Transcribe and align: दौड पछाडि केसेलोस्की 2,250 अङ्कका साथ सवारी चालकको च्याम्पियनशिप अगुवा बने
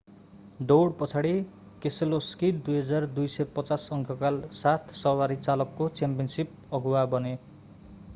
दौड 0.69 0.93
पछाडि 0.99 1.33
केसेलोस्की 1.83 2.49
2,250 2.69 3.85
अङ्कका 3.97 4.31
साथ 4.61 4.95
सवारी 5.01 5.37
चालकको 5.43 5.89
च्याम्पियनशिप 6.01 6.57
अगुवा 6.79 7.05
बने 7.13 7.35